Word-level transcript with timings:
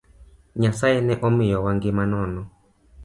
Nyasaye 0.61 0.99
ne 1.03 1.15
omiyowa 1.27 1.71
ngima 1.75 2.03
nono 2.11 2.41